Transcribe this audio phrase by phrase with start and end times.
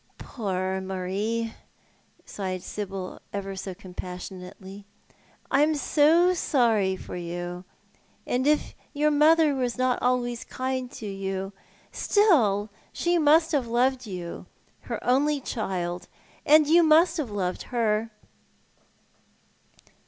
[0.17, 1.53] "Poor Marie,"
[2.25, 4.83] sighed Sibyl, ever so compassionately,"
[5.51, 7.65] I am so sorry for you.
[8.25, 11.53] And if your mother was not always kind to you—
[11.91, 14.47] still she must have loved you—
[14.89, 16.07] her only child—
[16.47, 18.09] and you must have loved her."